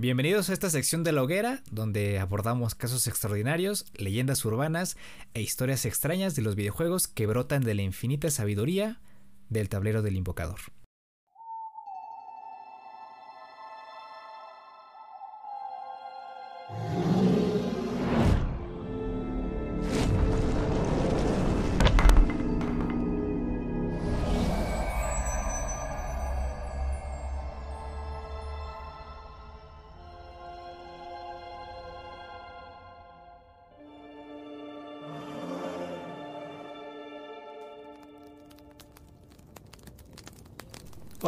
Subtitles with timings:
[0.00, 4.96] Bienvenidos a esta sección de la hoguera, donde abordamos casos extraordinarios, leyendas urbanas
[5.34, 9.00] e historias extrañas de los videojuegos que brotan de la infinita sabiduría
[9.48, 10.60] del tablero del invocador.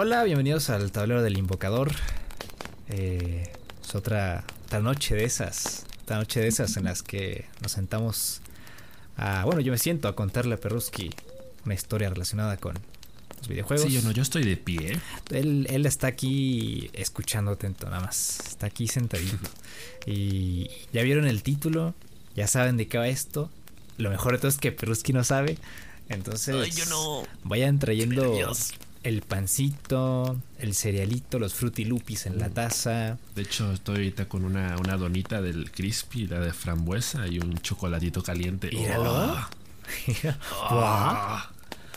[0.03, 1.93] Hola, bienvenidos al tablero del invocador.
[2.89, 4.45] Eh, es otra,
[4.81, 8.41] noche de esas, otra noche de esas en las que nos sentamos
[9.19, 11.11] a, bueno, yo me siento a contarle a Perruski
[11.67, 12.77] una historia relacionada con
[13.37, 13.89] los videojuegos.
[13.89, 14.99] Sí, yo no, yo estoy de pie.
[15.29, 18.41] Él, él está aquí escuchando atento, nada más.
[18.49, 19.51] Está aquí sentadito.
[20.07, 21.95] y ya vieron el título,
[22.35, 23.51] ya saben de qué va esto.
[23.99, 25.59] Lo mejor de todo es que Perruski no sabe.
[26.09, 27.23] Entonces, Ay, yo no.
[27.45, 28.35] vayan trayendo
[29.03, 32.53] el pancito, el cerealito, los frutilupis en la mm.
[32.53, 33.19] taza.
[33.35, 37.59] De hecho, estoy ahorita con una, una donita del crispy, la de frambuesa y un
[37.59, 38.71] chocolatito caliente.
[38.73, 39.37] Míralo.
[40.63, 41.41] Oh.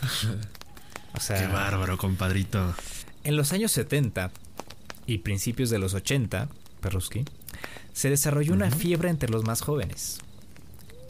[1.14, 2.74] o sea, Qué bárbaro, compadrito.
[3.22, 4.30] En los años 70
[5.06, 6.48] y principios de los 80,
[6.80, 7.24] Perruski,
[7.92, 10.20] se desarrolló una fiebre entre los más jóvenes.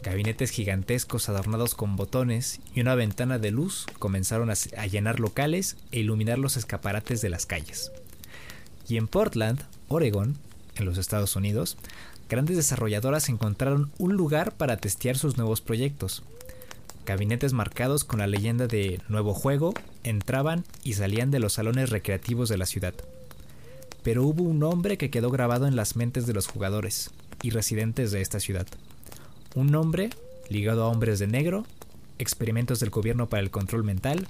[0.04, 6.00] Gabinetes gigantescos adornados con botones y una ventana de luz comenzaron a, llenar locales e
[6.00, 7.90] iluminar los escaparates de las calles.
[8.86, 10.36] Y en Portland, Oregon,
[10.76, 11.78] en los Estados Unidos,
[12.28, 16.22] grandes desarrolladoras encontraron un lugar para testear sus nuevos proyectos.
[17.06, 22.50] Gabinetes marcados con la leyenda de Nuevo Juego entraban y salían de los salones recreativos
[22.50, 22.92] de la ciudad.
[24.02, 27.10] Pero hubo un nombre que quedó grabado en las mentes de los jugadores
[27.40, 28.66] y residentes de esta ciudad
[29.54, 30.10] un nombre
[30.48, 31.64] ligado a hombres de negro,
[32.18, 34.26] experimentos del gobierno para el control mental,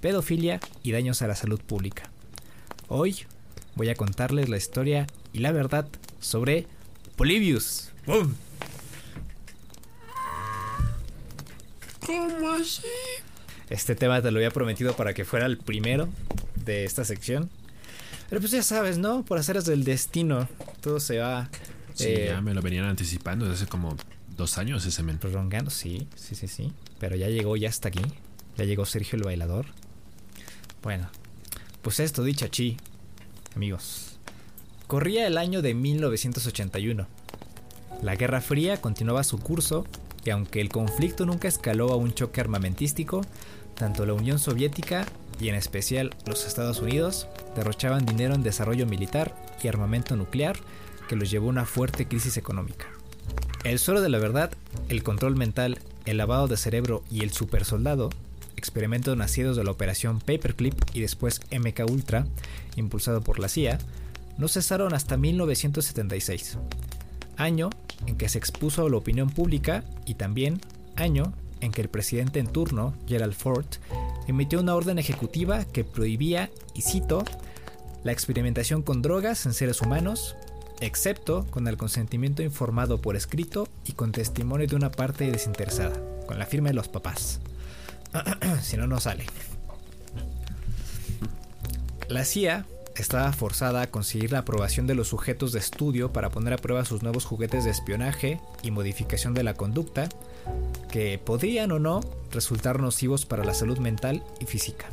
[0.00, 2.10] pedofilia y daños a la salud pública.
[2.88, 3.24] Hoy
[3.76, 5.88] voy a contarles la historia y la verdad
[6.20, 6.66] sobre
[7.16, 7.90] Polybius.
[12.04, 12.82] ¿Cómo así?
[13.70, 16.08] Este tema te lo había prometido para que fuera el primero
[16.56, 17.48] de esta sección.
[18.28, 19.24] Pero pues ya sabes, ¿no?
[19.24, 20.48] Por hacer del destino,
[20.80, 21.48] todo se va.
[21.94, 23.96] Sí, eh, ya me lo venían anticipando desde hace como
[24.36, 25.18] Dos años ese men.
[25.18, 26.72] Prolongando, sí, sí, sí, sí.
[26.98, 28.02] Pero ya llegó, ya hasta aquí.
[28.56, 29.66] Ya llegó Sergio el bailador.
[30.82, 31.08] Bueno,
[31.82, 32.76] pues esto dicha chi,
[33.54, 34.18] amigos.
[34.86, 37.06] Corría el año de 1981.
[38.02, 39.86] La Guerra Fría continuaba su curso
[40.24, 43.22] y aunque el conflicto nunca escaló a un choque armamentístico,
[43.74, 45.06] tanto la Unión Soviética
[45.40, 50.58] y en especial los Estados Unidos derrochaban dinero en desarrollo militar y armamento nuclear
[51.08, 52.93] que los llevó a una fuerte crisis económica.
[53.64, 54.50] El suelo de la verdad,
[54.90, 58.10] el control mental, el lavado de cerebro y el supersoldado,
[58.56, 62.26] experimentos nacidos de la operación Paperclip y después MK Ultra,
[62.76, 63.78] impulsado por la CIA,
[64.36, 66.58] no cesaron hasta 1976,
[67.38, 67.70] año
[68.06, 70.60] en que se expuso a la opinión pública y también
[70.96, 71.32] año
[71.62, 73.64] en que el presidente en turno, Gerald Ford,
[74.28, 77.24] emitió una orden ejecutiva que prohibía, y cito,
[78.02, 80.36] la experimentación con drogas en seres humanos,
[80.84, 86.38] excepto con el consentimiento informado por escrito y con testimonio de una parte desinteresada, con
[86.38, 87.40] la firma de los papás.
[88.62, 89.24] si no, no sale.
[92.08, 96.52] La CIA estaba forzada a conseguir la aprobación de los sujetos de estudio para poner
[96.52, 100.08] a prueba sus nuevos juguetes de espionaje y modificación de la conducta,
[100.92, 102.00] que podrían o no
[102.30, 104.86] resultar nocivos para la salud mental y física.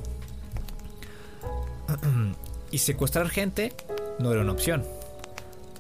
[2.71, 3.73] y secuestrar gente
[4.19, 5.00] no era una opción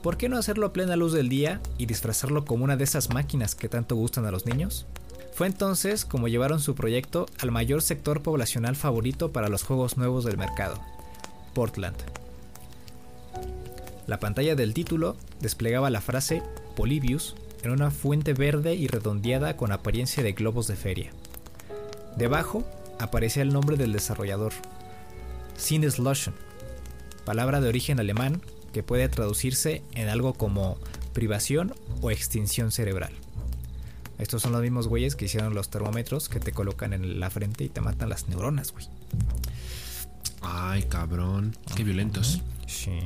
[0.01, 3.13] ¿Por qué no hacerlo a plena luz del día y disfrazarlo como una de esas
[3.13, 4.87] máquinas que tanto gustan a los niños?
[5.33, 10.25] Fue entonces como llevaron su proyecto al mayor sector poblacional favorito para los juegos nuevos
[10.25, 10.79] del mercado,
[11.53, 11.97] Portland.
[14.07, 16.41] La pantalla del título desplegaba la frase
[16.75, 21.11] Polybius en una fuente verde y redondeada con apariencia de globos de feria.
[22.17, 22.63] Debajo
[22.99, 24.53] aparecía el nombre del desarrollador,
[25.57, 26.33] Sinnesloschen,
[27.23, 30.77] palabra de origen alemán que puede traducirse en algo como
[31.13, 33.11] privación o extinción cerebral.
[34.17, 37.63] Estos son los mismos güeyes que hicieron los termómetros que te colocan en la frente
[37.63, 38.85] y te matan las neuronas, güey.
[40.41, 41.55] Ay, cabrón.
[41.75, 42.41] Qué violentos.
[42.67, 42.99] Sí.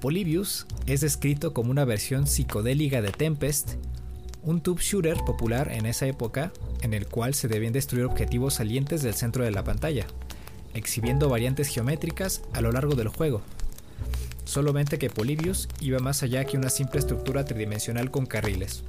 [0.00, 3.72] Polybius es descrito como una versión psicodélica de Tempest,
[4.42, 6.52] un tube shooter popular en esa época
[6.82, 10.06] en el cual se debían destruir objetivos salientes del centro de la pantalla,
[10.74, 13.42] exhibiendo variantes geométricas a lo largo del juego,
[14.46, 18.82] solamente que Polybius iba más allá que una simple estructura tridimensional con carriles.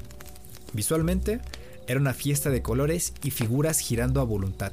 [0.71, 1.41] Visualmente,
[1.87, 4.71] era una fiesta de colores y figuras girando a voluntad.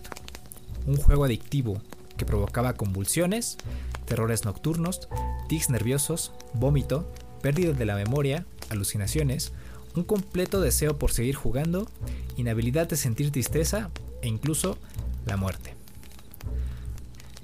[0.87, 1.81] Un juego adictivo
[2.17, 3.57] que provocaba convulsiones,
[4.05, 5.09] terrores nocturnos,
[5.49, 7.11] tics nerviosos, vómito,
[7.41, 9.53] pérdida de la memoria, alucinaciones,
[9.97, 11.89] un completo deseo por seguir jugando,
[12.37, 13.91] inhabilidad de sentir tristeza
[14.23, 14.77] e incluso
[15.25, 15.75] la muerte.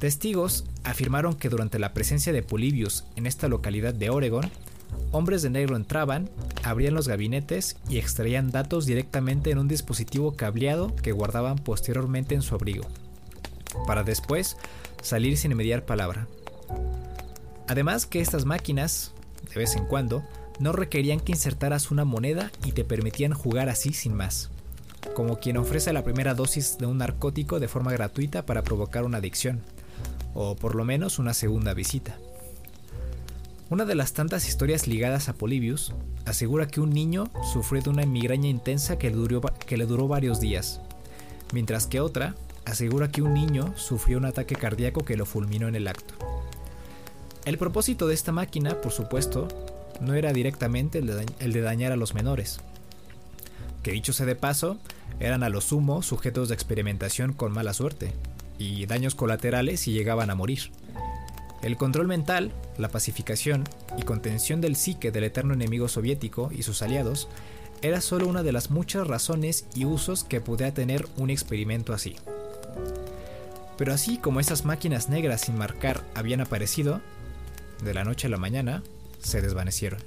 [0.00, 4.50] Testigos afirmaron que durante la presencia de Polybius en esta localidad de Oregon,
[5.12, 6.31] hombres de negro entraban,
[6.62, 12.41] abrían los gabinetes y extraían datos directamente en un dispositivo cableado que guardaban posteriormente en
[12.41, 12.87] su abrigo,
[13.87, 14.56] para después
[15.02, 16.26] salir sin mediar palabra.
[17.69, 19.12] Además que estas máquinas,
[19.52, 20.25] de vez en cuando,
[20.61, 24.49] no requerían que insertaras una moneda y te permitían jugar así sin más,
[25.14, 29.19] como quien ofrece la primera dosis de un narcótico de forma gratuita para provocar una
[29.19, 29.61] adicción,
[30.35, 32.19] o por lo menos una segunda visita.
[33.71, 35.93] Una de las tantas historias ligadas a Polybius
[36.25, 40.09] asegura que un niño sufrió de una migraña intensa que le, duró, que le duró
[40.09, 40.81] varios días,
[41.53, 42.35] mientras que otra
[42.65, 46.15] asegura que un niño sufrió un ataque cardíaco que lo fulminó en el acto.
[47.44, 49.49] El propósito de esta máquina, por supuesto,
[50.00, 51.06] no era directamente el
[51.53, 52.61] de, dañar a los menores,
[53.83, 54.79] que dicho sea de paso,
[55.21, 58.12] eran a lo sumo sujetos de experimentación con mala suerte,
[58.61, 60.71] y daños colaterales si llegaban a morir.
[61.62, 63.65] El control mental, la pacificación
[63.99, 67.29] y contención del psique del eterno enemigo soviético y sus aliados
[67.83, 72.17] era solo una de las muchas razones y usos que podía tener un experimento así.
[73.79, 77.01] Pero así como esas máquinas negras sin marcar habían aparecido,
[77.83, 78.83] de la noche a la mañana,
[79.21, 80.01] se desvanecieron.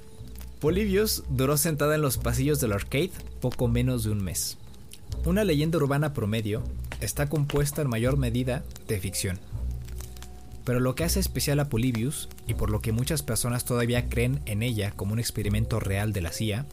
[0.60, 3.10] Polybius duró sentada en los pasillos del arcade
[3.40, 4.56] poco menos de un mes.
[5.24, 6.62] Una leyenda urbana promedio
[7.00, 9.38] está compuesta en mayor medida de ficción.
[10.64, 14.40] Pero lo que hace especial a Polybius, y por lo que muchas personas todavía creen
[14.46, 16.66] en ella como un experimento real de la CIA,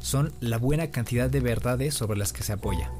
[0.00, 2.90] son la buena cantidad de verdades sobre las que se apoya.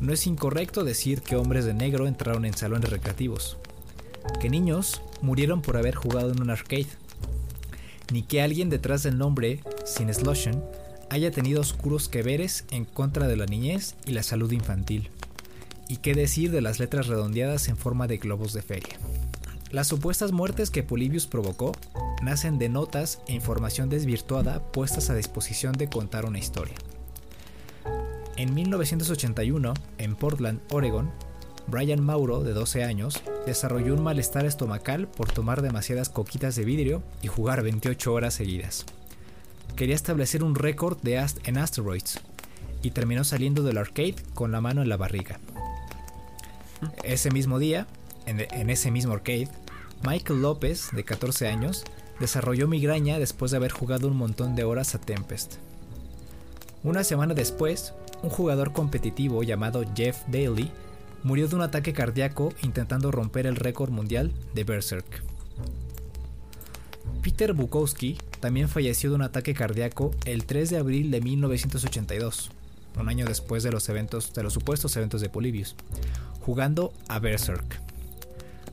[0.00, 3.56] No es incorrecto decir que hombres de negro entraron en salones recreativos,
[4.40, 6.88] que niños murieron por haber jugado en un arcade,
[8.12, 10.62] ni que alguien detrás del nombre Sin Slushen
[11.08, 15.10] haya tenido oscuros que veres en contra de la niñez y la salud infantil.
[15.88, 18.98] Y qué decir de las letras redondeadas en forma de globos de feria.
[19.70, 21.72] Las supuestas muertes que Polybius provocó
[22.22, 26.76] nacen de notas e información desvirtuada puestas a disposición de contar una historia.
[28.36, 31.10] En 1981, en Portland, Oregon,
[31.66, 37.02] Brian Mauro, de 12 años, desarrolló un malestar estomacal por tomar demasiadas coquitas de vidrio
[37.22, 38.84] y jugar 28 horas seguidas.
[39.76, 42.20] Quería establecer un récord de en Asteroids
[42.82, 45.40] y terminó saliendo del arcade con la mano en la barriga.
[47.02, 47.86] Ese mismo día,
[48.26, 49.48] en, ese mismo arcade,
[50.06, 51.84] Michael López, de 14 años,
[52.20, 55.54] desarrolló migraña después de haber jugado un montón de horas a Tempest.
[56.82, 60.70] Una semana después, un jugador competitivo llamado Jeff Daly
[61.22, 65.24] murió de un ataque cardíaco intentando romper el récord mundial de Berserk.
[67.22, 72.50] Peter Bukowski también falleció de un ataque cardíaco el 3 de abril de 1982,
[73.00, 75.74] un año después de los eventos de los supuestos eventos de Polybius,
[76.44, 77.80] jugando a Berserk.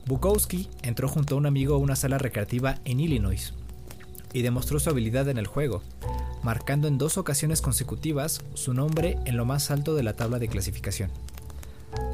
[0.04, 3.54] Bukowski entró junto a un amigo a una sala recreativa en Illinois
[4.34, 5.82] y demostró su habilidad en el juego,
[6.42, 10.48] marcando en dos ocasiones consecutivas su nombre en lo más alto de la tabla de
[10.48, 11.10] clasificación.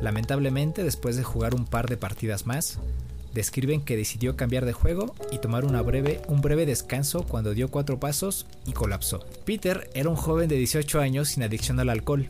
[0.00, 2.78] Lamentablemente, después de jugar un par de partidas más,
[3.34, 8.46] describen que decidió cambiar de juego y tomar un breve descanso cuando dio cuatro pasos
[8.64, 9.26] y colapsó.
[9.44, 12.28] Peter era un joven de 18 años sin adicción al alcohol,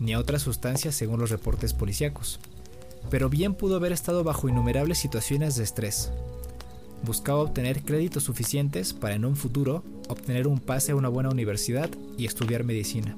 [0.00, 2.40] ni a otras sustancias según los reportes policíacos,
[3.10, 6.10] pero bien pudo haber estado bajo innumerables situaciones de estrés.
[7.04, 11.90] Buscaba obtener créditos suficientes para en un futuro obtener un pase a una buena universidad
[12.16, 13.16] y estudiar medicina.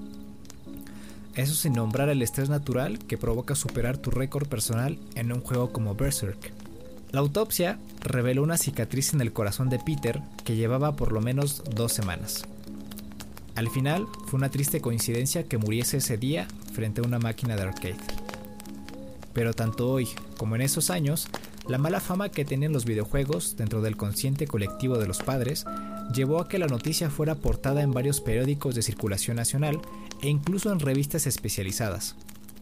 [1.34, 5.72] Eso sin nombrar el estrés natural que provoca superar tu récord personal en un juego
[5.72, 6.52] como Berserk.
[7.12, 11.62] La autopsia reveló una cicatriz en el corazón de Peter que llevaba por lo menos
[11.75, 12.44] dos semanas.
[13.56, 17.62] Al final, fue una triste coincidencia que muriese ese día frente a una máquina de
[17.62, 17.96] arcade.
[19.32, 21.28] Pero tanto hoy como en esos años,
[21.68, 25.64] la mala fama que tenían los videojuegos dentro del consciente colectivo de los padres
[26.12, 29.80] llevó a que la noticia fuera portada en varios periódicos de circulación nacional
[30.22, 32.16] e incluso en revistas especializadas,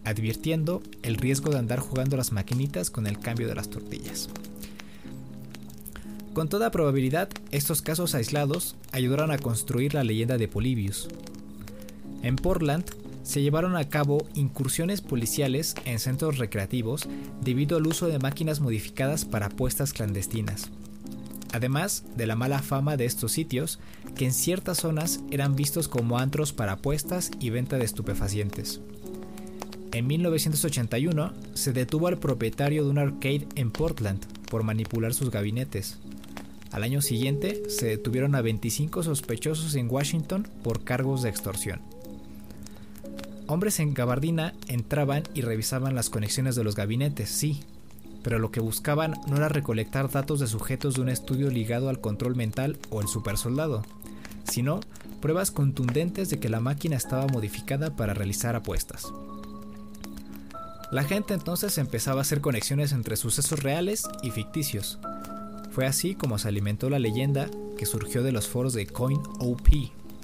[0.05, 4.29] advirtiendo el riesgo de andar jugando las maquinitas con el cambio de las tortillas.
[6.35, 11.09] Con toda probabilidad, estos casos aislados ayudaron a construir la leyenda de Polybius.
[12.23, 12.85] En Portland
[13.29, 17.07] se llevaron a cabo incursiones policiales en centros recreativos
[17.43, 20.71] debido al uso de máquinas modificadas para apuestas clandestinas.
[21.53, 23.81] además de la mala fama de estos sitios,
[24.17, 28.81] que en ciertas zonas eran vistos como antros para apuestas y venta de estupefacientes.
[29.93, 35.99] En 1981 se detuvo al propietario de un arcade en Portland por manipular sus gabinetes.
[36.71, 41.98] Al año siguiente se detuvieron a 25 sospechosos en Washington por cargos de extorsión.
[43.51, 47.63] Hombres en gabardina entraban y revisaban las conexiones de los gabinetes, sí,
[48.23, 51.99] pero lo que buscaban no era recolectar datos de sujetos de un estudio ligado al
[51.99, 53.85] control mental o el supersoldado,
[54.45, 54.81] sino
[55.23, 59.07] pruebas contundentes de que la máquina estaba modificada para realizar apuestas.
[60.93, 64.99] La gente entonces empezaba a hacer conexiones entre sucesos reales y ficticios.
[65.71, 69.69] Fue así como se alimentó la leyenda que surgió de los foros de CoinOP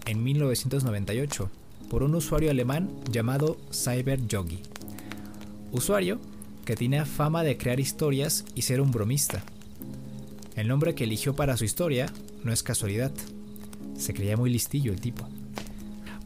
[0.05, 1.51] en 1998
[1.95, 4.59] por un usuario alemán llamado CyberJogi.
[5.71, 6.19] Usuario
[6.65, 9.45] que tenía fama de crear historias y ser un bromista.
[10.57, 13.13] El nombre que eligió para su historia no es casualidad.
[13.97, 15.29] Se creía muy listillo el tipo.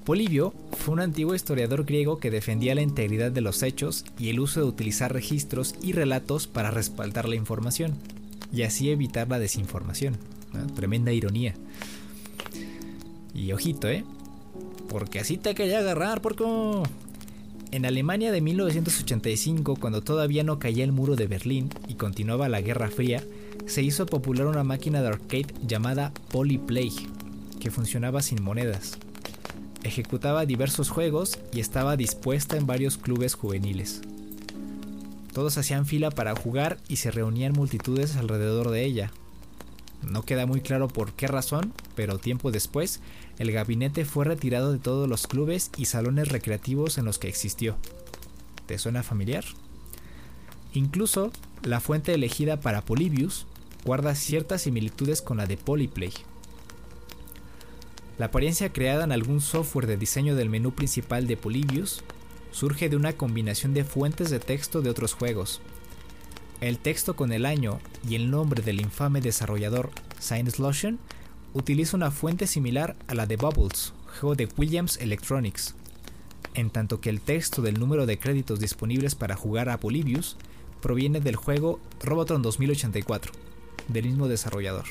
[0.06, 4.40] Polibio fue un antiguo historiador griego que defendía la integridad de los hechos y el
[4.40, 7.92] uso de utilizar registros y relatos para respaldar la información,
[8.54, 10.16] y así evitar la desinformación.
[10.74, 11.56] Tremenda ironía.
[13.34, 14.06] Y ojito, ¿eh?
[14.88, 16.82] Porque así te quería agarrar, porco.
[17.70, 22.62] En Alemania de 1985, cuando todavía no caía el muro de Berlín y continuaba la
[22.62, 23.22] Guerra Fría,
[23.66, 26.90] se hizo popular una máquina de arcade llamada Polyplay,
[27.60, 28.98] que funcionaba sin monedas
[29.88, 34.02] ejecutaba diversos juegos y estaba dispuesta en varios clubes juveniles.
[35.32, 39.12] Todos hacían fila para jugar y se reunían multitudes alrededor de ella.
[40.02, 43.00] No queda muy claro por qué razón, pero tiempo después,
[43.38, 47.76] el gabinete fue retirado de todos los clubes y salones recreativos en los que existió.
[48.66, 49.44] ¿Te suena familiar?
[50.74, 53.46] Incluso, la fuente elegida para Polybius
[53.84, 56.12] guarda ciertas similitudes con la de Polyplay.
[58.18, 62.02] La apariencia creada en algún software de diseño del menú principal de Polybius
[62.50, 65.60] surge de una combinación de fuentes de texto de otros juegos.
[66.60, 67.78] El texto con el año
[68.08, 70.98] y el nombre del infame desarrollador Science Lotion
[71.54, 75.74] utiliza una fuente similar a la de Bubbles, juego de Williams Electronics,
[76.54, 80.36] en tanto que el texto del número de créditos disponibles para jugar a Polybius
[80.80, 83.32] proviene del juego Robotron 2084,
[83.88, 84.84] del mismo desarrollador.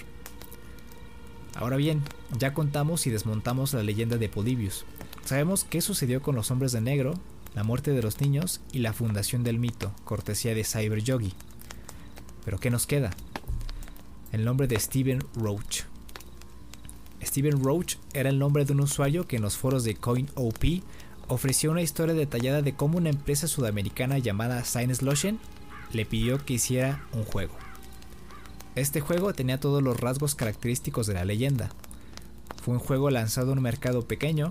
[1.56, 2.04] Ahora bien,
[2.38, 4.86] ya contamos y desmontamos la leyenda de Polybius.
[5.26, 7.16] Sabemos qué sucedió con los hombres de negro,
[7.56, 11.34] la muerte de los niños y la fundación del mito, cortesía de Cyber Yogi.
[12.46, 13.12] Pero ¿qué nos queda?
[14.32, 15.84] El nombre de Steven Roach.
[17.38, 20.82] Steven Roach era el nombre de un usuario que en los foros de CoinOP
[21.28, 25.06] ofreció una historia detallada de cómo una empresa sudamericana llamada Science
[25.94, 27.54] le pidió que hiciera un juego.
[28.74, 31.70] Este juego tenía todos los rasgos característicos de la leyenda.
[32.64, 34.50] Fue un juego lanzado en un mercado pequeño,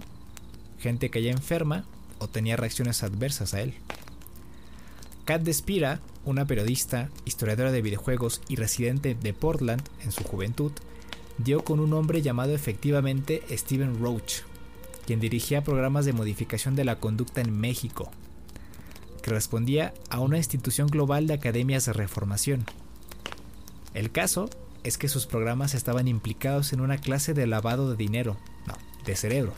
[0.79, 1.85] gente que ya enferma
[2.21, 3.75] o tenía reacciones adversas a él.
[5.25, 10.71] Kat Despira, una periodista, historiadora de videojuegos y residente de Portland en su juventud,
[11.39, 14.43] dio con un hombre llamado efectivamente Steven Roach,
[15.07, 18.11] quien dirigía programas de modificación de la conducta en México,
[19.23, 22.65] que respondía a una institución global de academias de reformación.
[23.95, 24.49] El caso
[24.85, 28.75] es que sus programas estaban implicados en una clase de lavado de dinero, no,
[29.05, 29.53] de cerebro,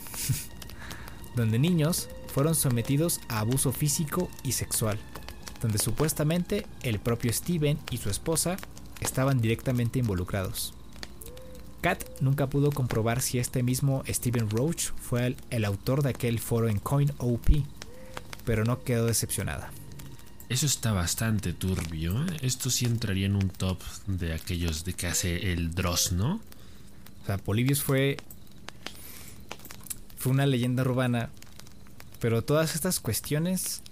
[1.37, 4.99] donde niños fueron sometidos a abuso físico y sexual,
[5.61, 8.57] donde supuestamente el propio Steven y su esposa
[9.01, 10.78] estaban directamente involucrados.
[11.81, 16.39] Kat nunca pudo comprobar si este mismo Steven Roach fue el, el autor de aquel
[16.39, 17.49] foro en CoinOP,
[18.45, 19.71] pero no quedó decepcionada.
[20.49, 22.25] Eso está bastante turbio.
[22.25, 22.37] ¿eh?
[22.41, 26.41] Esto sí entraría en un top de aquellos de que hace el Dross, ¿no?
[27.23, 28.17] O sea, Polybius fue.
[30.17, 31.31] Fue una leyenda urbana.
[32.19, 33.83] Pero todas estas cuestiones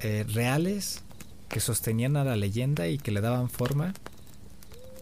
[0.00, 1.02] eh, reales
[1.48, 3.92] que sostenían a la leyenda y que le daban forma,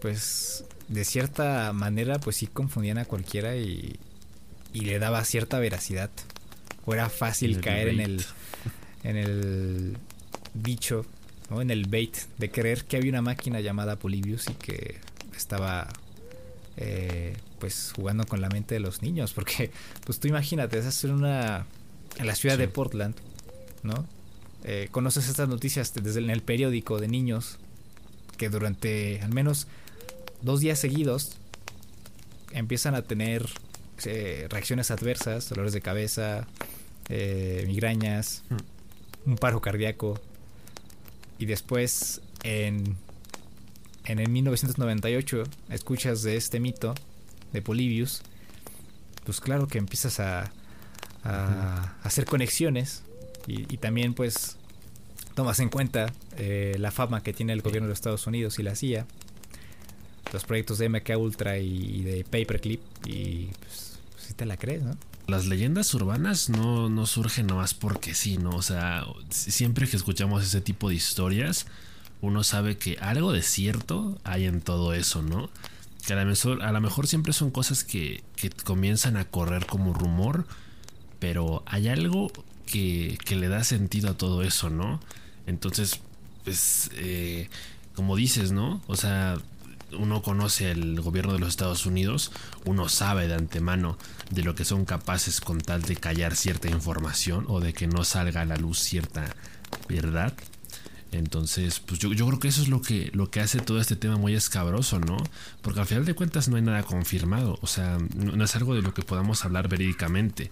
[0.01, 3.99] pues de cierta manera, pues sí confundían a cualquiera y,
[4.73, 6.11] y le daba cierta veracidad.
[6.85, 8.25] O era fácil caer en el,
[9.05, 9.97] en el
[10.55, 11.05] dicho,
[11.51, 11.61] ¿no?
[11.61, 14.99] en el bait de creer que había una máquina llamada Polybius y que
[15.37, 15.89] estaba
[16.77, 19.71] eh, pues jugando con la mente de los niños, porque
[20.07, 21.67] pues tú imagínate, es en una
[22.17, 23.15] en la ciudad de Portland,
[23.83, 24.07] ¿no?
[24.65, 27.59] Eh, conoces estas noticias desde en el periódico de niños
[28.37, 29.69] que durante al menos
[30.43, 31.37] dos días seguidos
[32.53, 33.47] empiezan a tener
[34.05, 36.47] eh, reacciones adversas, dolores de cabeza,
[37.67, 39.31] migrañas, hmm.
[39.31, 40.21] un paro cardíaco,
[41.39, 42.97] y después en,
[44.05, 46.95] en el 1998 escuchas de este mito
[47.53, 48.23] de Polybius,
[49.25, 50.51] pues claro que empiezas a,
[51.25, 53.03] a hacer conexiones
[53.47, 54.57] y, y, también pues
[55.35, 58.63] tomas en cuenta eh, la fama que tiene el gobierno de los Estados Unidos y
[58.63, 59.07] la CIA,
[60.33, 64.83] los proyectos de MK Ultra y, de Paperclip y pues, pues si te la crees,
[64.83, 64.97] ¿no?
[65.27, 68.51] Las leyendas urbanas no, no surgen nomás porque sí, ¿no?
[68.51, 71.67] O sea, siempre que escuchamos ese tipo de historias,
[72.23, 75.51] uno sabe que algo de cierto hay en todo eso, ¿no?
[76.07, 79.67] Que a lo mejor, a lo mejor siempre son cosas que, que, comienzan a correr
[79.67, 80.47] como rumor,
[81.19, 82.33] pero hay algo
[82.65, 85.01] que, que, le da sentido a todo eso, ¿no?
[85.47, 86.01] Entonces,
[86.45, 87.51] pues, eh,
[87.95, 88.81] como dices, ¿no?
[88.87, 89.37] O sea,
[89.93, 92.33] uno conoce el gobierno de los Estados Unidos,
[92.65, 93.99] uno sabe de antemano
[94.31, 98.05] de lo que son capaces con tal de callar cierta información o de que no
[98.05, 99.35] salga a la luz cierta
[99.89, 100.35] verdad.
[101.11, 103.97] Entonces, pues yo, yo, creo que eso es lo que, lo que hace todo este
[103.97, 105.17] tema muy escabroso, ¿no?
[105.63, 108.83] Porque al final de cuentas no hay nada confirmado, o sea, no, es algo de
[108.83, 110.51] lo que podamos hablar verídicamente.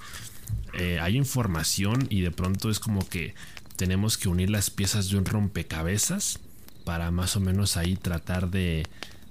[0.72, 3.34] Eh, hay información y de pronto es como que
[3.76, 6.38] tenemos que unir las piezas de un rompecabezas
[6.84, 8.84] para más o menos ahí tratar de,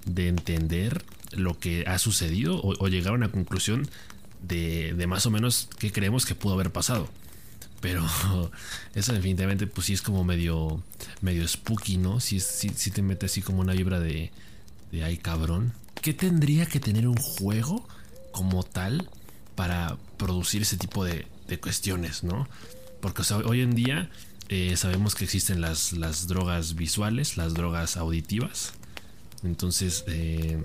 [0.06, 3.88] de entender lo que ha sucedido o, o llegar a una conclusión
[4.42, 7.08] de, de, más o menos qué creemos que pudo haber pasado.
[7.80, 8.06] Pero
[8.94, 10.82] eso definitivamente pues sí es como medio
[11.20, 12.20] medio spooky, ¿no?
[12.20, 14.32] Si sí, sí, te mete así como una vibra de,
[14.92, 15.72] de ay cabrón.
[16.00, 17.86] ¿Qué tendría que tener un juego
[18.30, 19.10] como tal
[19.54, 22.48] para producir ese tipo de, de cuestiones, ¿no?
[23.00, 24.10] Porque o sea, hoy en día
[24.48, 28.74] eh, sabemos que existen las, las drogas visuales, las drogas auditivas.
[29.42, 30.62] Entonces eh,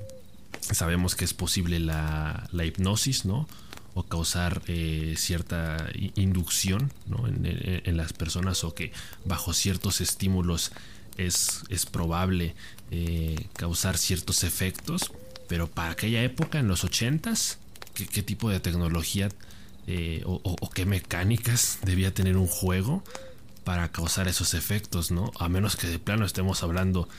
[0.59, 3.47] sabemos que es posible la, la hipnosis, ¿no?
[3.93, 7.27] o causar eh, cierta inducción ¿no?
[7.27, 8.93] en, las personas o que
[9.25, 10.71] bajo ciertos estímulos
[11.17, 12.55] es, es probable
[12.89, 15.11] eh, causar ciertos efectos
[15.49, 17.57] pero para aquella época en los ochentas
[17.93, 19.29] ¿qué, qué tipo de tecnología
[20.23, 23.03] o, o, qué mecánicas debía tener un juego
[23.65, 27.09] para causar esos efectos no a menos que de plano estemos hablando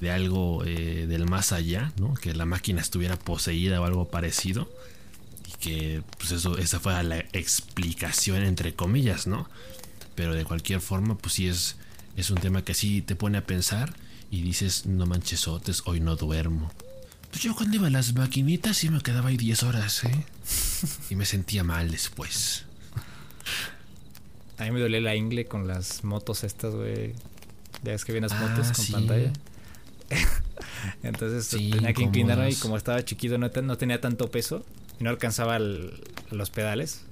[0.00, 2.14] de algo eh, del más allá ¿no?
[2.14, 4.68] que la máquina estuviera poseída o algo parecido
[5.60, 9.48] que pues eso, esa fue la explicación entre comillas, ¿no?
[10.14, 11.76] Pero de cualquier forma, pues sí es,
[12.16, 13.94] es un tema que sí te pone a pensar
[14.30, 16.72] y dices, no manchesotes, hoy no duermo.
[17.30, 20.24] Pues yo cuando iba a las maquinitas sí me quedaba ahí 10 horas, ¿eh?
[21.10, 22.64] y me sentía mal después.
[24.58, 27.14] A mí me dolía la ingle con las motos estas, güey.
[27.82, 28.92] Ya es que vienen las ah, motos con sí.
[28.92, 29.32] pantalla.
[31.02, 34.64] Entonces sí, tenía que inclinarme y como estaba chiquito no, no tenía tanto peso
[34.98, 37.02] y no alcanzaba el, los pedales,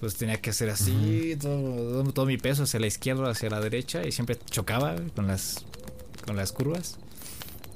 [0.00, 1.40] pues tenía que hacer así, uh -huh.
[1.40, 5.64] todo, todo, mi peso hacia la izquierda, hacia la derecha, y siempre chocaba con las,
[6.26, 6.98] con las curvas.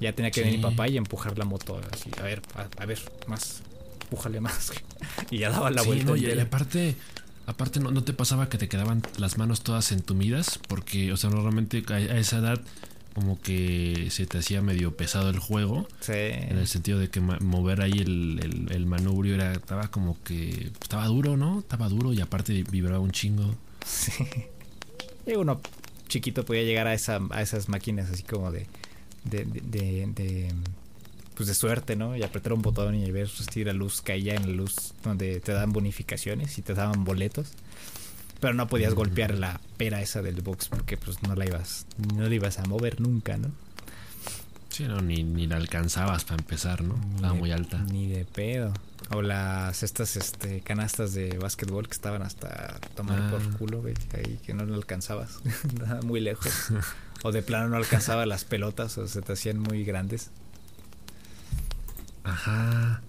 [0.00, 0.44] Ya tenía que sí.
[0.44, 3.62] venir mi papá y empujar la moto así, a ver, a, a ver, más,
[4.02, 4.72] empújale más.
[5.30, 6.04] y ya daba la sí, vuelta.
[6.04, 6.96] No, y, y aparte,
[7.46, 11.30] aparte no, no, te pasaba que te quedaban las manos todas entumidas, porque, o sea,
[11.30, 12.60] normalmente a, a esa edad
[13.16, 15.88] como que se te hacía medio pesado el juego.
[16.00, 16.12] Sí.
[16.12, 20.70] En el sentido de que mover ahí el, el, el, manubrio era, estaba como que.
[20.82, 21.60] Estaba duro, ¿no?
[21.60, 23.54] Estaba duro y aparte vibraba un chingo.
[23.86, 24.12] Sí.
[25.26, 25.62] Y uno
[26.08, 28.66] chiquito podía llegar a, esa, a esas máquinas así como de.
[29.24, 30.54] de, de, de, de
[31.34, 32.18] pues de suerte, ¿no?
[32.18, 35.52] Y apretar un botón y ver si la luz caía en la luz donde te
[35.52, 37.52] dan bonificaciones y te daban boletos
[38.40, 42.28] pero no podías golpear la pera esa del box porque pues no la ibas no
[42.28, 43.50] la ibas a mover nunca no
[44.68, 47.78] sí no ni, ni la alcanzabas para empezar no estaba muy alta.
[47.78, 48.72] ni de pedo.
[49.10, 53.30] O las estas este canastas de básquetbol que estaban hasta tomar ah.
[53.30, 55.38] por culo güey, ahí que no lo alcanzabas
[56.02, 56.72] muy lejos.
[57.22, 60.30] O de plano no alcanzaba las pelotas o se te hacían muy grandes.
[62.24, 63.00] Ajá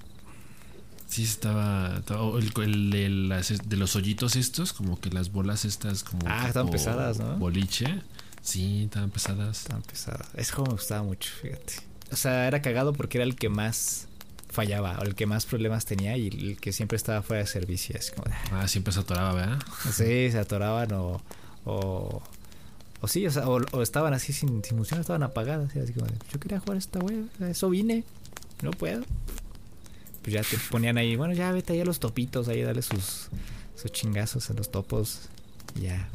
[1.07, 1.95] Sí, estaba.
[1.97, 6.21] estaba el, el, el las, de los hoyitos estos, como que las bolas estas, como.
[6.25, 7.37] Ah, estaban pesadas, ¿no?
[7.37, 8.01] Boliche.
[8.41, 9.61] Sí, estaban pesadas.
[9.61, 10.27] Estaban pesadas.
[10.35, 11.75] Es como me gustaba mucho, fíjate.
[12.11, 14.07] O sea, era cagado porque era el que más
[14.49, 17.95] fallaba, o el que más problemas tenía y el que siempre estaba fuera de servicio.
[17.97, 19.59] Es como, ah, siempre se atoraba, ¿verdad?
[19.91, 21.21] Sí, se atoraban o.
[21.65, 22.21] o
[22.99, 25.75] o sí, o, sea, o, o estaban así sin, sin función, estaban apagadas.
[25.75, 28.03] Así como, yo quería jugar esta wea, eso vine,
[28.63, 29.03] no puedo
[30.27, 33.29] pues ya te ponían ahí, bueno, ya vete ahí a los topitos, ahí dale sus,
[33.77, 35.29] sus chingazos a los topos.
[35.79, 36.09] Ya.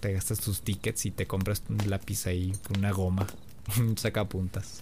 [0.00, 3.26] Te gastas tus tickets y te compras un lápiz ahí con una goma.
[3.96, 4.80] Saca puntas.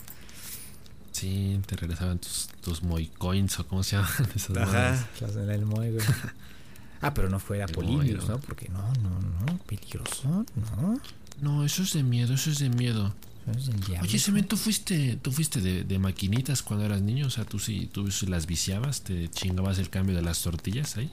[1.10, 5.66] Sí, te regresaban tus, tus Moy Coins o cómo se llaman esas Ajá, las del
[5.66, 6.06] Moy, güey.
[7.00, 8.38] Ah, pero no fuera Polibius, ¿no?
[8.38, 11.00] Porque no, no, no, peligroso, no.
[11.40, 13.12] No, eso es de miedo, eso es de miedo.
[13.54, 14.02] Es el diablo.
[14.08, 17.26] Oye, Semen, ¿tú fuiste, tú fuiste de, de maquinitas cuando eras niño?
[17.26, 20.96] O sea, tú sí, tú sí las viciabas, te chingabas el cambio de las tortillas
[20.96, 21.10] ahí.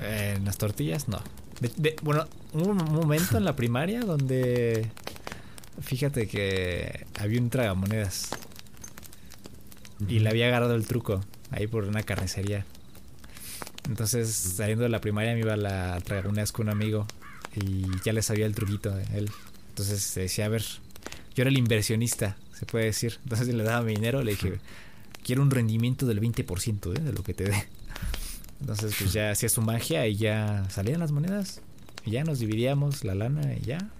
[0.00, 1.22] Eh, en las tortillas, no.
[1.60, 4.88] De- de- bueno, hubo un momento en la primaria donde.
[5.80, 8.30] Fíjate que había un tragamonedas.
[10.08, 12.66] Y le había agarrado el truco ahí por una carnicería.
[13.88, 17.06] Entonces, saliendo de la primaria, me iba a la tragamonedas con un amigo.
[17.54, 19.30] Y ya le sabía el truquito a él.
[19.68, 20.64] Entonces decía, a ver,
[21.34, 23.18] yo era el inversionista, se puede decir.
[23.24, 24.60] Entonces le daba mi dinero, le dije,
[25.24, 27.00] quiero un rendimiento del 20% ¿eh?
[27.00, 27.66] de lo que te dé.
[28.60, 31.60] Entonces, pues ya hacía su magia y ya salían las monedas.
[32.04, 33.90] Y ya nos dividíamos la lana y ya.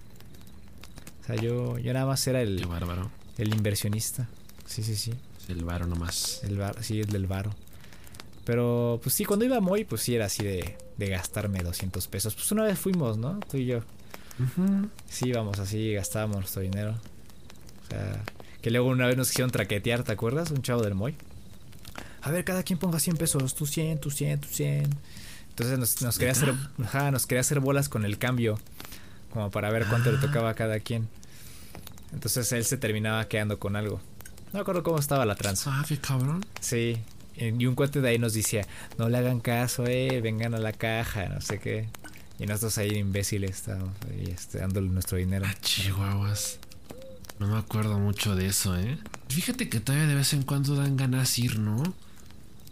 [1.21, 3.11] O sea, yo, yo nada más era Qué el, bárbaro.
[3.37, 4.29] el inversionista.
[4.65, 5.13] Sí, sí, sí.
[5.49, 6.41] El varo nomás.
[6.43, 7.53] El bar, sí, el del varo.
[8.45, 12.33] Pero, pues sí, cuando iba Moy, pues sí era así de, de gastarme 200 pesos.
[12.35, 13.39] Pues una vez fuimos, ¿no?
[13.49, 13.79] Tú y yo.
[15.09, 16.95] Sí, íbamos así, gastábamos nuestro dinero.
[17.93, 18.23] Sea,
[18.61, 20.51] que luego una vez nos quisieron traquetear, ¿te acuerdas?
[20.51, 21.15] Un chavo del Moy.
[22.21, 24.89] A ver, cada quien ponga 100 pesos, tú 100, tú 100, tú 100.
[25.49, 26.53] Entonces nos, nos quería hacer,
[26.83, 28.57] ajá, nos quería hacer bolas con el cambio,
[29.31, 30.21] como para ver cuánto le Ah.
[30.21, 31.07] tocaba a cada quien.
[32.13, 34.01] Entonces él se terminaba quedando con algo.
[34.47, 35.71] No me acuerdo cómo estaba la tranza.
[35.73, 36.45] Ah, qué cabrón.
[36.61, 36.97] Sí.
[37.35, 38.65] Y un cuate de ahí nos decía,
[38.97, 41.89] no le hagan caso, eh, vengan a la caja, no sé qué.
[42.39, 45.45] Y nosotros ahí imbéciles estábamos ahí este, dándole nuestro dinero.
[45.47, 46.59] Ah, chihuahuas.
[47.39, 48.97] No me acuerdo mucho de eso, ¿eh?
[49.29, 51.81] Fíjate que todavía de vez en cuando dan ganas ir, ¿no?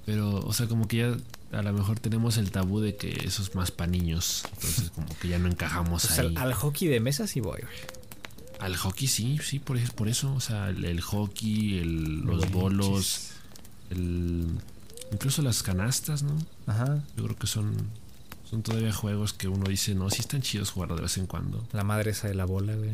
[0.05, 1.17] Pero, o sea, como que ya
[1.57, 4.43] a lo mejor tenemos el tabú de que eso es más para niños.
[4.53, 6.35] Entonces, como que ya no encajamos O sea, ahí.
[6.35, 7.61] al, al hockey de mesa sí voy.
[8.59, 10.33] Al hockey sí, sí, por, es- por eso.
[10.33, 13.31] O sea, el, el hockey, el- los bolos,
[13.89, 14.47] el,
[15.11, 16.37] incluso las canastas, ¿no?
[16.67, 17.03] Ajá.
[17.17, 17.73] Yo creo que son,
[18.49, 21.65] son todavía juegos que uno dice, no, sí están chidos jugar de vez en cuando.
[21.73, 22.91] La madre esa de la bola, güey.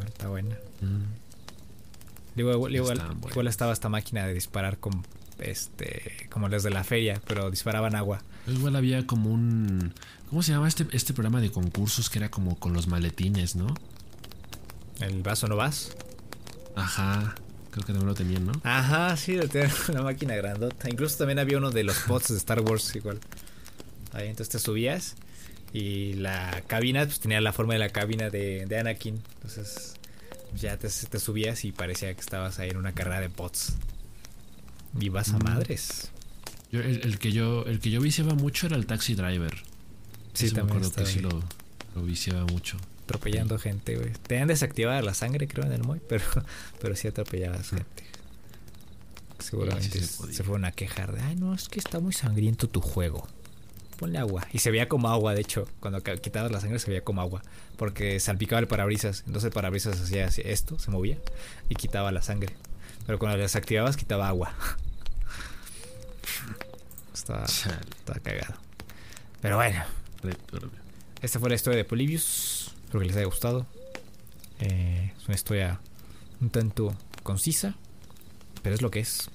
[0.00, 0.56] Está buena.
[0.80, 2.38] Mm.
[2.40, 3.30] Igual, igual, Están buenas.
[3.32, 5.04] igual estaba esta máquina de disparar con
[5.38, 8.22] este como las de la feria, pero disparaban agua.
[8.46, 9.92] Igual había como un...
[10.30, 13.74] ¿Cómo se llama este, este programa de concursos que era como con los maletines, no?
[15.00, 15.94] El vaso no vas.
[16.74, 17.34] Ajá,
[17.70, 18.52] creo que también lo tenían, ¿no?
[18.64, 20.88] Ajá, sí, de tener una máquina grandota.
[20.88, 23.20] Incluso también había uno de los pods de Star Wars igual.
[24.12, 25.16] Ahí entonces te subías
[25.72, 29.20] y la cabina pues tenía la forma de la cabina de, de Anakin.
[29.36, 29.94] Entonces
[30.54, 33.74] ya te, te subías y parecía que estabas ahí en una carrera de pods.
[35.00, 36.10] Y vas a madres.
[36.70, 39.54] Yo- el, el que yo el que yo viciaba mucho era el Taxi Driver.
[40.34, 41.42] Sí, me también acuerdo que sí lo,
[41.94, 42.76] lo viciaba mucho.
[43.04, 44.10] atropellando gente, güey.
[44.26, 46.24] Tenían desactivada la sangre, creo, en el Moy, pero,
[46.80, 48.04] pero sí atropellabas gente.
[49.38, 52.12] Seguramente Sí, sí se se fueron a quejar de, ay, no, es que está muy
[52.12, 53.26] sangriento tu juego.
[53.98, 54.46] Ponle agua.
[54.52, 55.68] Y se veía como agua, de hecho.
[55.80, 57.42] Cuando quitabas la sangre se veía como agua.
[57.76, 59.20] Porque salpicaba el parabrisas.
[59.26, 61.18] Entonces el parabrisas hacía esto, se movía
[61.68, 62.54] y quitaba la sangre.
[63.06, 64.54] Pero cuando lo desactivabas quitaba agua.
[67.14, 68.54] estaba, estaba cagado.
[69.40, 69.82] Pero bueno,
[71.20, 72.74] esta fue la historia de Polybius.
[72.84, 73.66] Espero que les haya gustado.
[74.60, 75.80] Eh, es una historia
[76.40, 77.74] un tanto concisa,
[78.62, 79.30] pero es lo que es.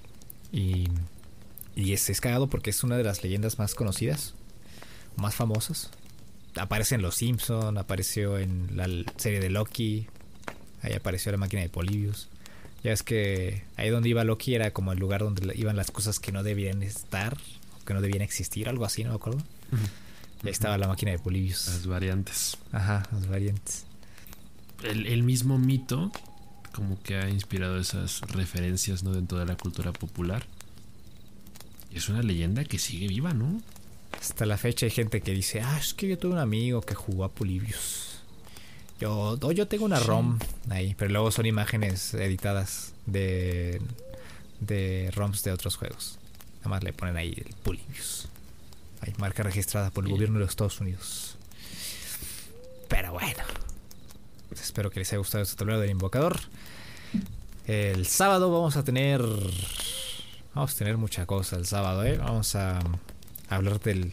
[0.51, 0.87] Y,
[1.75, 4.35] y es, es cagado porque es una de las leyendas más conocidas,
[5.17, 5.89] más famosas.
[6.55, 10.07] Aparece en Los Simpson, apareció en la serie de Loki,
[10.81, 12.29] ahí apareció la máquina de Polybius.
[12.83, 16.19] Ya es que ahí donde iba Loki era como el lugar donde iban las cosas
[16.19, 17.37] que no debían estar,
[17.81, 19.41] o que no debían existir, algo así, no me acuerdo.
[20.43, 21.67] Ahí estaba la máquina de Polybius.
[21.67, 22.57] Las variantes.
[22.71, 23.85] Ajá, las variantes.
[24.83, 26.11] El, el mismo mito
[26.77, 29.11] como que ha inspirado esas referencias ¿no?
[29.11, 30.45] dentro de la cultura popular.
[31.91, 33.59] Es una leyenda que sigue viva, ¿no?
[34.19, 36.95] Hasta la fecha hay gente que dice, ah, es que yo tuve un amigo que
[36.95, 38.19] jugó a Polybius.
[38.99, 39.99] Yo, yo tengo una.
[39.99, 43.79] ROM ahí, pero luego son imágenes editadas de,
[44.59, 46.17] de ROMs de otros juegos.
[46.59, 48.27] Nada más le ponen ahí el Polybius.
[49.01, 51.37] Hay marca registrada por el gobierno de los Estados Unidos.
[52.87, 53.43] Pero bueno.
[54.49, 56.39] Pues espero que les haya gustado este tablero del invocador.
[57.67, 59.21] El sábado vamos a tener.
[60.55, 62.17] Vamos a tener mucha cosa el sábado, ¿eh?
[62.17, 62.79] Vamos a
[63.49, 64.11] hablar de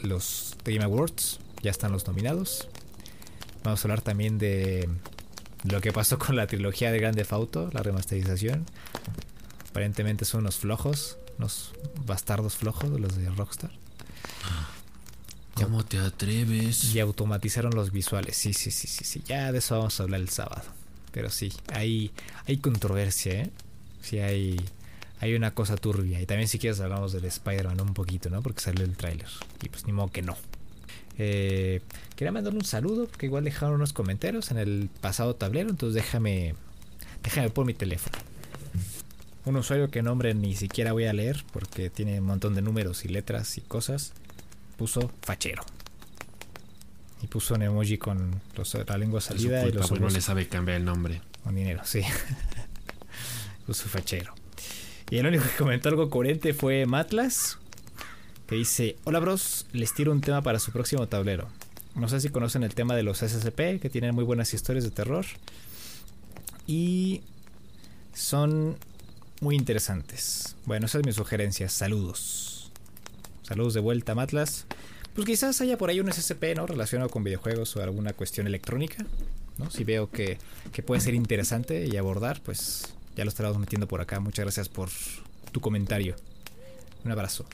[0.00, 1.38] los Game Awards.
[1.62, 2.68] Ya están los nominados.
[3.62, 4.88] Vamos a hablar también de
[5.64, 8.66] lo que pasó con la trilogía de Grande Auto, la remasterización.
[9.70, 11.72] Aparentemente son unos flojos, unos
[12.04, 13.70] bastardos flojos los de Rockstar.
[15.54, 16.94] ¿Cómo te atreves?
[16.94, 18.36] Y automatizaron los visuales.
[18.36, 19.22] Sí, sí, sí, sí, sí.
[19.26, 20.64] Ya de eso vamos a hablar el sábado.
[21.12, 22.10] Pero sí, hay,
[22.46, 23.50] hay controversia, ¿eh?
[24.00, 24.58] Sí, hay,
[25.22, 26.20] hay una cosa turbia.
[26.20, 28.42] Y también si quieres hablamos del Spider-Man un poquito, ¿no?
[28.42, 29.28] Porque salió el tráiler.
[29.62, 30.36] Y pues ni modo que no.
[31.16, 31.80] Eh,
[32.16, 36.56] quería mandar un saludo porque igual dejaron unos comentarios en el pasado tablero, entonces déjame,
[37.22, 38.18] déjame por mi teléfono.
[39.44, 43.04] Un usuario que nombre ni siquiera voy a leer porque tiene un montón de números
[43.04, 44.14] y letras y cosas.
[44.76, 45.62] Puso fachero.
[47.22, 48.40] Y puso un emoji con
[48.88, 51.22] la lengua salida y los no le sabe cambiar el nombre.
[51.44, 52.02] Con dinero, sí.
[53.66, 54.41] puso fachero.
[55.12, 57.58] Y el único que comentó algo coherente fue Matlas,
[58.46, 61.48] que dice, hola bros, les tiro un tema para su próximo tablero.
[61.94, 64.90] No sé si conocen el tema de los SCP, que tienen muy buenas historias de
[64.90, 65.26] terror.
[66.66, 67.20] Y
[68.14, 68.78] son
[69.42, 70.56] muy interesantes.
[70.64, 71.68] Bueno, esa es mi sugerencia.
[71.68, 72.72] Saludos.
[73.42, 74.64] Saludos de vuelta, Matlas.
[75.14, 76.66] Pues quizás haya por ahí un SCP, ¿no?
[76.66, 79.04] Relacionado con videojuegos o alguna cuestión electrónica.
[79.58, 79.70] ¿no?
[79.70, 80.38] Si veo que,
[80.72, 84.20] que puede ser interesante y abordar, pues ya lo estaremos metiendo por acá.
[84.20, 84.88] Muchas gracias por
[85.50, 86.16] tu comentario.
[87.04, 87.46] Un abrazo.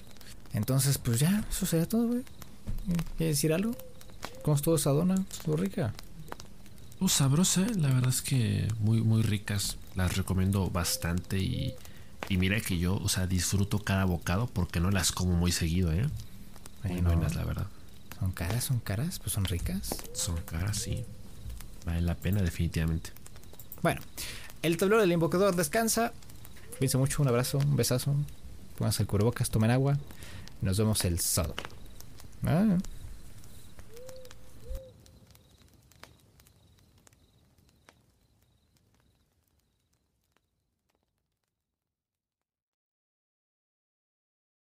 [0.53, 2.23] Entonces, pues ya, eso sería todo, güey.
[3.17, 3.77] ¿Quieres decir algo?
[4.43, 5.15] ¿Cómo estuvo esa dona?
[5.31, 5.93] ¿Estuvo rica?
[7.01, 11.75] Oh, sabrosa, la verdad es que muy, muy ricas las recomiendo bastante y,
[12.29, 15.93] y mira que yo, o sea, disfruto cada bocado porque no las como muy seguido,
[15.93, 16.09] ¿eh?
[16.85, 17.67] Muy buenas, la verdad.
[18.19, 18.65] ¿Son caras?
[18.65, 19.19] ¿Son caras?
[19.19, 19.95] Pues son ricas.
[20.13, 21.05] Son caras, sí.
[21.87, 23.11] Vale la pena, definitivamente.
[23.83, 24.01] Bueno,
[24.63, 26.13] el tablero del invocador descansa.
[26.79, 28.15] Cuídense mucho, un abrazo, un besazo.
[28.77, 29.99] Pónganse el cubrebocas, tomen agua.
[30.63, 31.55] Nos vemos el sábado.
[32.45, 32.79] Ah.